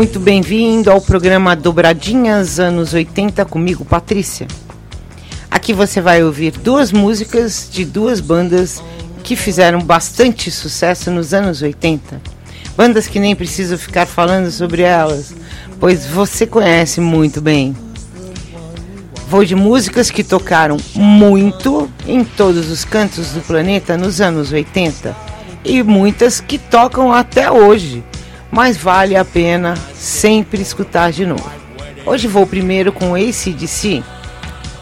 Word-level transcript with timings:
Muito 0.00 0.18
bem-vindo 0.18 0.90
ao 0.90 0.98
programa 0.98 1.54
Dobradinhas 1.54 2.58
Anos 2.58 2.94
80 2.94 3.44
comigo, 3.44 3.84
Patrícia. 3.84 4.48
Aqui 5.50 5.74
você 5.74 6.00
vai 6.00 6.24
ouvir 6.24 6.52
duas 6.52 6.90
músicas 6.90 7.68
de 7.70 7.84
duas 7.84 8.18
bandas 8.18 8.82
que 9.22 9.36
fizeram 9.36 9.78
bastante 9.82 10.50
sucesso 10.50 11.10
nos 11.10 11.34
anos 11.34 11.60
80. 11.60 12.18
Bandas 12.74 13.06
que 13.06 13.20
nem 13.20 13.36
preciso 13.36 13.76
ficar 13.76 14.06
falando 14.06 14.50
sobre 14.50 14.80
elas, 14.80 15.34
pois 15.78 16.06
você 16.06 16.46
conhece 16.46 16.98
muito 16.98 17.42
bem. 17.42 17.76
Vou 19.28 19.44
de 19.44 19.54
músicas 19.54 20.10
que 20.10 20.24
tocaram 20.24 20.78
muito 20.94 21.90
em 22.08 22.24
todos 22.24 22.70
os 22.70 22.86
cantos 22.86 23.32
do 23.32 23.42
planeta 23.42 23.98
nos 23.98 24.18
anos 24.18 24.50
80 24.50 25.14
e 25.62 25.82
muitas 25.82 26.40
que 26.40 26.56
tocam 26.56 27.12
até 27.12 27.50
hoje 27.50 28.02
mas 28.50 28.76
vale 28.76 29.16
a 29.16 29.24
pena 29.24 29.76
sempre 29.94 30.60
escutar 30.60 31.12
de 31.12 31.24
novo. 31.24 31.50
Hoje 32.04 32.26
vou 32.26 32.46
primeiro 32.46 32.92
com 32.92 33.14
ACDC 33.14 34.02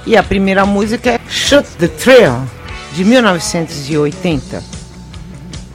e 0.07 0.17
a 0.17 0.23
primeira 0.23 0.65
música 0.65 1.11
é 1.11 1.21
Shoot 1.29 1.69
the 1.79 1.89
Trail 1.89 2.49
de 2.95 3.05
1980, 3.05 4.63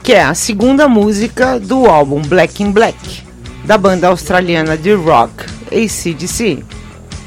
que 0.02 0.12
é 0.12 0.24
a 0.24 0.34
segunda 0.34 0.88
música 0.88 1.60
do 1.60 1.86
álbum 1.86 2.20
Black 2.22 2.62
in 2.62 2.72
Black 2.72 3.22
da 3.64 3.78
banda 3.78 4.08
australiana 4.08 4.76
de 4.76 4.92
rock 4.92 5.44
ACDC. 5.66 6.64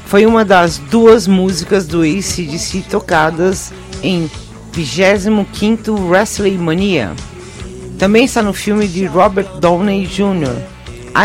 Foi 0.06 0.26
uma 0.26 0.44
das 0.44 0.78
duas 0.78 1.26
músicas 1.26 1.86
do 1.86 2.02
ACDC 2.02 2.84
tocadas 2.90 3.72
em 4.02 4.30
25º 4.72 6.08
Wrestling 6.08 6.58
Mania 6.58 7.12
também 7.98 8.24
está 8.24 8.40
no 8.40 8.52
filme 8.52 8.86
de 8.86 9.06
Robert 9.06 9.58
Downey 9.58 10.06
Jr., 10.06 10.56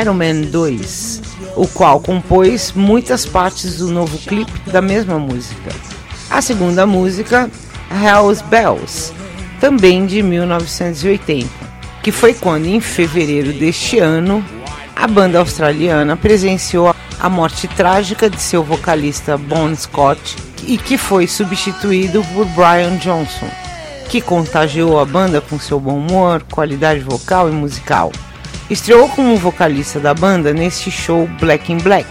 Iron 0.02 0.16
Man 0.16 0.42
2, 0.50 1.22
o 1.56 1.68
qual 1.68 2.00
compôs 2.00 2.74
muitas 2.76 3.28
partes 3.28 3.78
do 3.78 3.90
novo 3.90 4.18
clipe 4.18 4.72
da 4.72 4.82
mesma 4.82 5.20
música. 5.20 5.72
A 6.32 6.42
segunda 6.42 6.88
música, 6.88 7.50
Hell's 7.92 8.42
Bells, 8.42 9.14
também 9.60 10.08
de 10.08 10.24
1980, 10.24 11.48
que 12.02 12.12
foi 12.12 12.34
quando, 12.34 12.66
em 12.66 12.80
fevereiro 12.80 13.54
deste 13.54 14.00
ano, 14.00 14.44
a 14.96 15.06
banda 15.06 15.38
australiana 15.38 16.18
presenciou 16.18 16.96
a 17.20 17.30
morte 17.30 17.68
trágica 17.68 18.30
de 18.30 18.42
seu 18.42 18.64
vocalista 18.64 19.38
Bon 19.38 19.74
Scott 19.76 20.36
e 20.66 20.78
que 20.78 20.98
foi 20.98 21.28
substituído 21.28 22.24
por 22.34 22.46
Brian 22.48 22.98
Johnson 22.98 23.63
que 24.10 24.22
contagiou 24.22 25.00
a 25.00 25.06
banda 25.06 25.42
com 25.42 25.60
seu 25.60 25.80
bom 25.80 25.98
humor, 25.98 26.44
qualidade 26.52 27.00
vocal 27.02 27.50
e 27.50 27.52
musical. 27.52 28.12
Estreou 28.70 29.10
como 29.10 29.38
vocalista 29.38 30.00
da 30.00 30.14
banda 30.14 30.54
neste 30.54 30.90
show 30.90 31.28
Black 31.40 31.72
in 31.72 31.78
Black, 31.78 32.08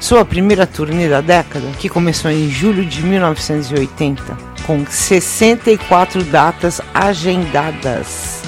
sua 0.00 0.24
primeira 0.24 0.66
turnê 0.66 1.08
da 1.08 1.20
década, 1.20 1.66
que 1.78 1.88
começou 1.88 2.30
em 2.30 2.50
julho 2.50 2.84
de 2.84 3.02
1980, 3.04 4.36
com 4.66 4.84
64 4.84 6.24
datas 6.24 6.80
agendadas. 6.92 8.42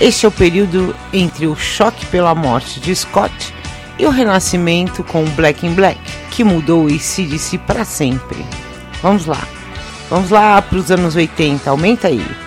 Este 0.00 0.24
é 0.24 0.28
o 0.28 0.32
período 0.32 0.94
entre 1.12 1.46
o 1.46 1.56
choque 1.56 2.06
pela 2.06 2.34
morte 2.34 2.80
de 2.80 2.94
Scott 2.94 3.54
e 3.98 4.06
o 4.06 4.10
renascimento 4.10 5.02
com 5.04 5.24
Black 5.30 5.66
in 5.66 5.74
Black, 5.74 6.00
que 6.30 6.44
mudou 6.44 6.84
o 6.84 6.90
ICDC 6.90 7.58
para 7.58 7.84
sempre. 7.84 8.44
Vamos 9.02 9.26
lá! 9.26 9.63
Vamos 10.10 10.30
lá 10.30 10.60
para 10.60 10.78
os 10.78 10.90
anos 10.90 11.16
80, 11.16 11.68
aumenta 11.70 12.08
aí. 12.08 12.43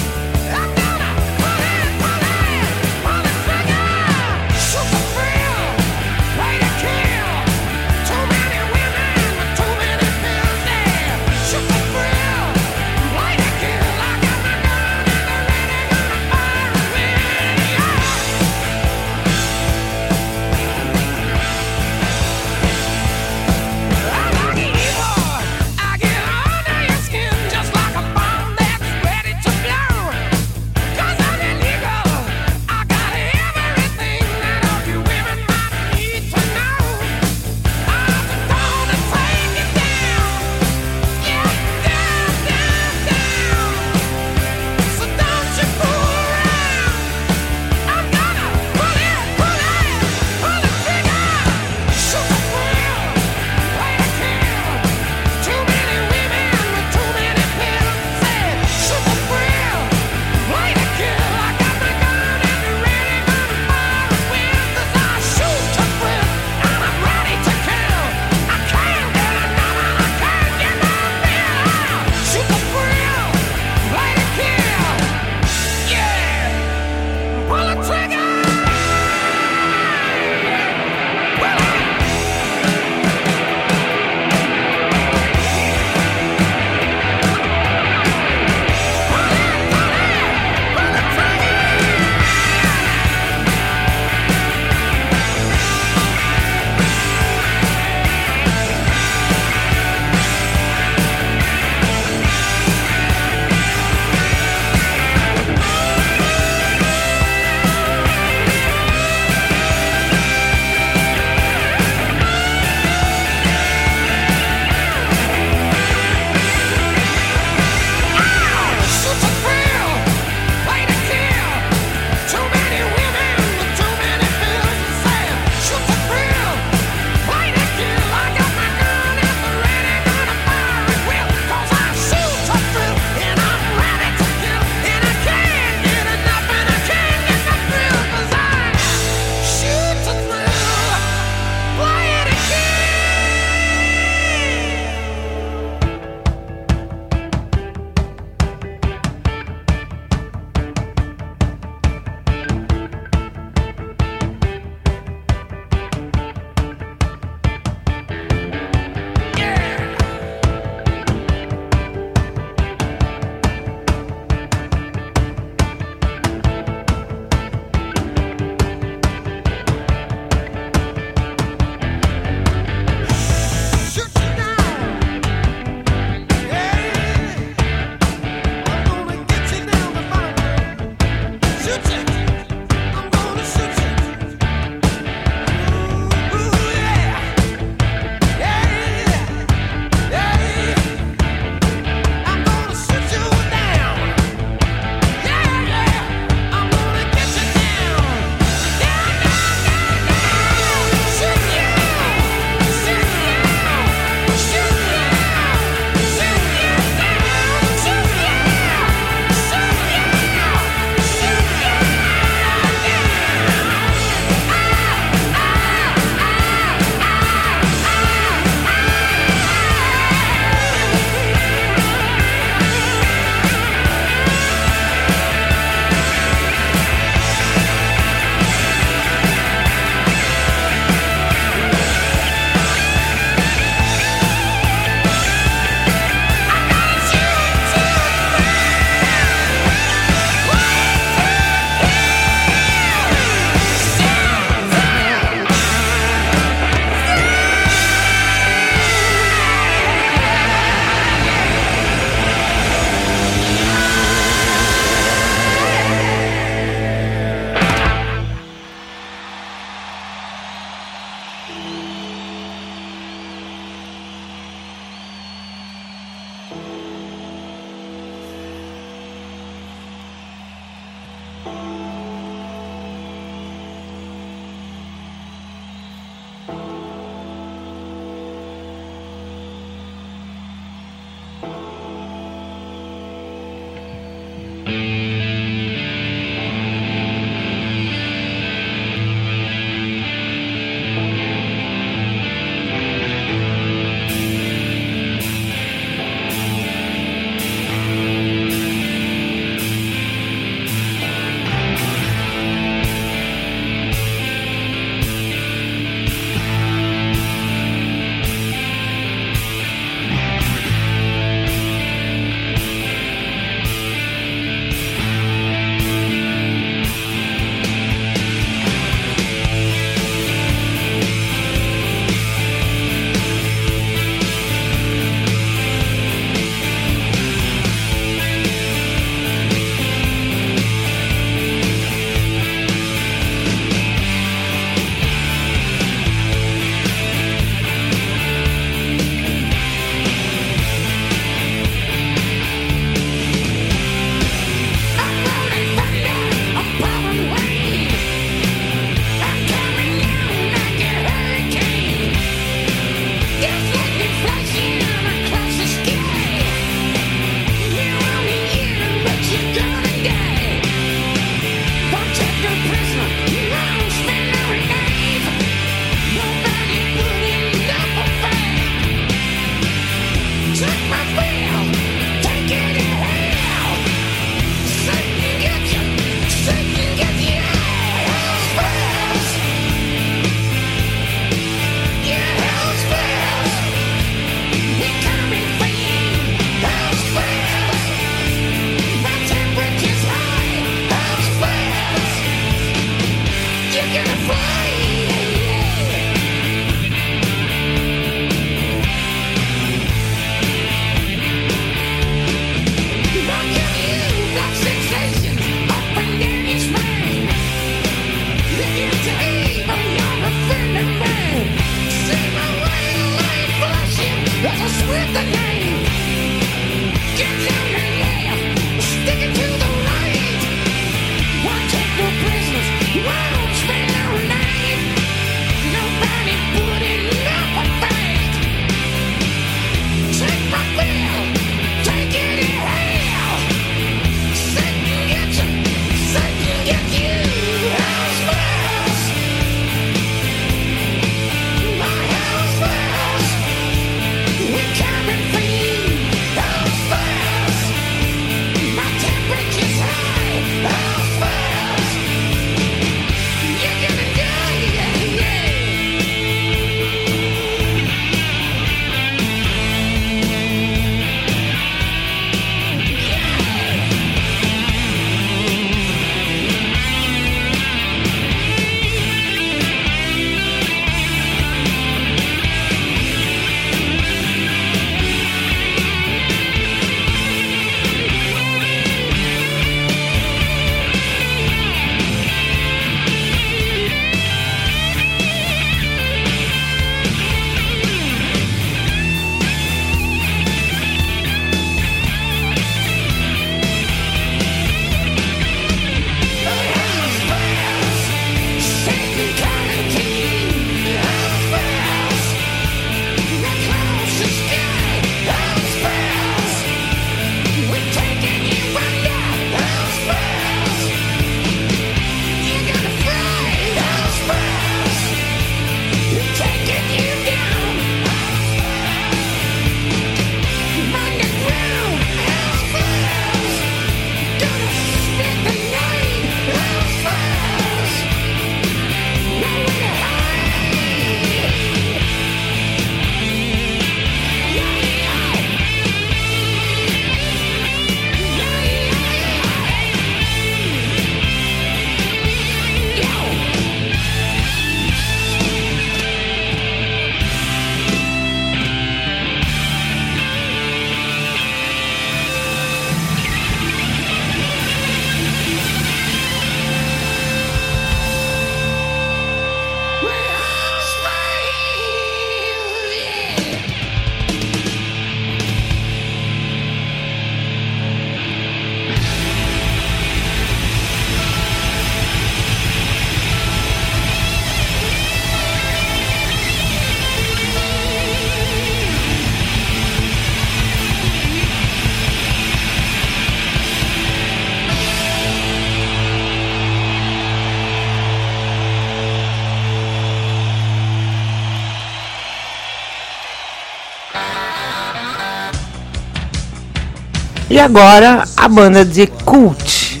E 597.54 597.60
agora 597.60 598.24
a 598.36 598.48
banda 598.48 598.84
de 598.84 599.06
Cult. 599.06 600.00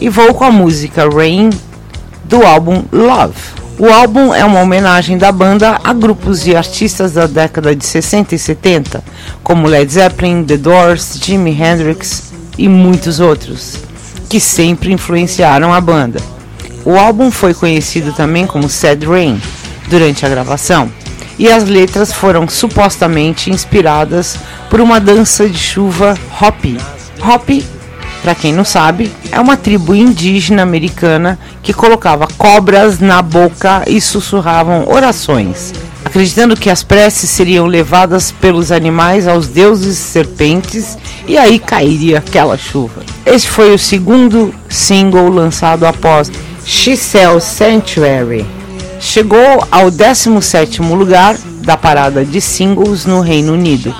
E 0.00 0.08
vou 0.08 0.32
com 0.34 0.44
a 0.44 0.52
música 0.52 1.10
Rain 1.10 1.50
do 2.22 2.46
álbum 2.46 2.84
Love. 2.92 3.34
O 3.76 3.90
álbum 3.90 4.32
é 4.32 4.44
uma 4.44 4.60
homenagem 4.60 5.18
da 5.18 5.32
banda 5.32 5.80
a 5.82 5.92
grupos 5.92 6.46
e 6.46 6.54
artistas 6.54 7.14
da 7.14 7.26
década 7.26 7.74
de 7.74 7.84
60 7.84 8.36
e 8.36 8.38
70, 8.38 9.02
como 9.42 9.66
Led 9.66 9.92
Zeppelin, 9.92 10.44
The 10.44 10.56
Doors, 10.56 11.18
Jimi 11.20 11.50
Hendrix 11.50 12.32
e 12.56 12.68
muitos 12.68 13.18
outros, 13.18 13.78
que 14.28 14.38
sempre 14.38 14.92
influenciaram 14.92 15.74
a 15.74 15.80
banda. 15.80 16.20
O 16.84 16.96
álbum 16.96 17.32
foi 17.32 17.52
conhecido 17.52 18.12
também 18.12 18.46
como 18.46 18.68
Sad 18.68 19.04
Rain 19.04 19.42
durante 19.88 20.24
a 20.24 20.28
gravação, 20.28 20.88
e 21.38 21.50
as 21.50 21.64
letras 21.64 22.12
foram 22.12 22.48
supostamente 22.48 23.50
inspiradas 23.50 24.38
por 24.70 24.80
uma 24.80 25.00
dança 25.00 25.48
de 25.48 25.58
chuva 25.58 26.16
Hopi. 26.40 26.78
Hopi, 27.20 27.64
para 28.22 28.34
quem 28.34 28.52
não 28.52 28.64
sabe, 28.64 29.10
é 29.32 29.40
uma 29.40 29.56
tribo 29.56 29.94
indígena 29.94 30.62
americana 30.62 31.38
que 31.62 31.72
colocava 31.72 32.28
cobras 32.38 33.00
na 33.00 33.20
boca 33.20 33.82
e 33.86 34.00
sussurravam 34.00 34.88
orações, 34.88 35.72
acreditando 36.04 36.56
que 36.56 36.70
as 36.70 36.84
preces 36.84 37.30
seriam 37.30 37.66
levadas 37.66 38.30
pelos 38.30 38.70
animais 38.70 39.26
aos 39.26 39.48
deuses 39.48 39.98
serpentes 39.98 40.96
e 41.26 41.36
aí 41.36 41.58
cairia 41.58 42.18
aquela 42.18 42.56
chuva. 42.56 43.02
Este 43.26 43.50
foi 43.50 43.74
o 43.74 43.78
segundo 43.78 44.54
single 44.68 45.28
lançado 45.28 45.84
após 45.84 46.30
She 46.64 46.96
Sells 46.96 47.44
Sanctuary. 47.44 48.61
Chegou 49.04 49.66
ao 49.68 49.90
17º 49.90 50.94
lugar 50.94 51.36
da 51.64 51.76
parada 51.76 52.24
de 52.24 52.40
singles 52.40 53.04
no 53.04 53.20
Reino 53.20 53.52
Unido 53.52 53.92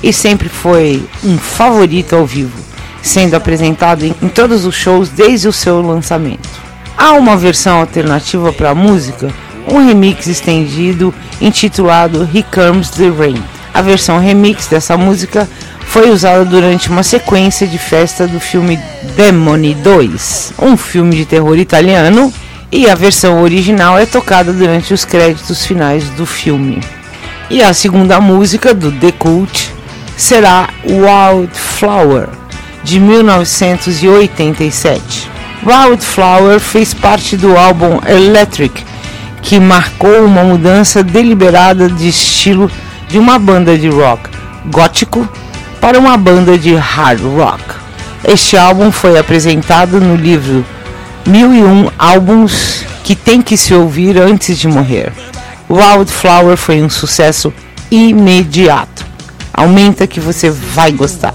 e 0.00 0.12
sempre 0.12 0.48
foi 0.48 1.04
um 1.24 1.36
favorito 1.36 2.14
ao 2.14 2.24
vivo, 2.24 2.56
sendo 3.02 3.34
apresentado 3.34 4.04
em, 4.04 4.12
todos 4.28 4.64
os 4.64 4.74
shows 4.74 5.08
desde 5.08 5.48
o 5.48 5.52
seu 5.52 5.82
lançamento. 5.82 6.48
Há 6.96 7.12
uma 7.14 7.36
versão 7.36 7.80
alternativa 7.80 8.52
para 8.52 8.70
a 8.70 8.74
música, 8.74 9.34
um 9.68 9.84
remix 9.84 10.28
estendido 10.28 11.12
intitulado 11.40 12.22
Here 12.32 12.44
Comes 12.44 12.90
the 12.90 13.10
Rain. 13.10 13.42
A 13.74 13.82
versão 13.82 14.20
remix 14.20 14.68
dessa 14.68 14.96
música 14.96 15.46
foi 15.80 16.08
usada 16.08 16.44
durante 16.44 16.88
uma 16.88 17.02
sequência 17.02 17.66
de 17.66 17.78
festa 17.78 18.28
do 18.28 18.38
filme 18.38 18.78
Demone 19.16 19.74
2, 19.74 20.54
um 20.62 20.76
filme 20.76 21.16
de 21.16 21.26
terror 21.26 21.58
italiano, 21.58 22.32
e 22.70 22.88
a 22.88 22.94
versão 22.94 23.42
original 23.42 23.98
é 23.98 24.06
tocada 24.06 24.52
durante 24.52 24.92
os 24.92 25.04
créditos 25.04 25.64
finais 25.64 26.08
do 26.10 26.26
filme. 26.26 26.82
E 27.48 27.62
a 27.62 27.72
segunda 27.72 28.20
música 28.20 28.74
do 28.74 28.92
The 28.92 29.12
Cult 29.12 29.72
será 30.16 30.68
Wildflower, 30.84 32.28
de 32.82 32.98
1987. 32.98 35.30
Wildflower 35.64 36.58
fez 36.60 36.92
parte 36.92 37.36
do 37.36 37.56
álbum 37.56 38.00
Electric, 38.06 38.84
que 39.42 39.60
marcou 39.60 40.24
uma 40.24 40.42
mudança 40.42 41.02
deliberada 41.02 41.88
de 41.88 42.08
estilo 42.08 42.70
de 43.08 43.18
uma 43.18 43.38
banda 43.38 43.78
de 43.78 43.88
rock 43.88 44.36
gótico 44.66 45.28
para 45.80 45.98
uma 45.98 46.16
banda 46.16 46.58
de 46.58 46.74
hard 46.74 47.22
rock. 47.22 47.62
Este 48.24 48.56
álbum 48.56 48.90
foi 48.90 49.18
apresentado 49.18 50.00
no 50.00 50.16
livro 50.16 50.64
1001 51.26 51.90
Álbuns 51.98 52.84
que 53.02 53.16
tem 53.16 53.42
que 53.42 53.56
se 53.56 53.74
ouvir 53.74 54.18
antes 54.18 54.58
de 54.58 54.68
morrer. 54.68 55.12
Wildflower 55.68 56.56
foi 56.56 56.82
um 56.82 56.88
sucesso 56.88 57.52
imediato. 57.90 59.04
Aumenta 59.52 60.06
que 60.06 60.20
você 60.20 60.50
vai 60.50 60.92
gostar. 60.92 61.34